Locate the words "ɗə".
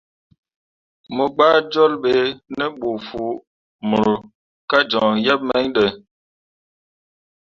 5.75-5.85